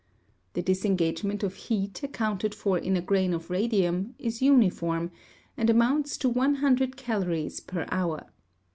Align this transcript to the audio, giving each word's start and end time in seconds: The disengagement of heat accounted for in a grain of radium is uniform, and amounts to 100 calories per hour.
The 0.53 0.63
disengagement 0.63 1.43
of 1.43 1.53
heat 1.53 2.01
accounted 2.01 2.55
for 2.55 2.75
in 2.75 2.97
a 2.97 3.03
grain 3.03 3.35
of 3.35 3.51
radium 3.51 4.15
is 4.17 4.41
uniform, 4.41 5.11
and 5.55 5.69
amounts 5.69 6.17
to 6.25 6.27
100 6.29 6.97
calories 6.97 7.59
per 7.59 7.85
hour. 7.91 8.25